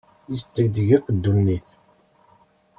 [0.35, 1.69] Isdegdeg akk ddunit.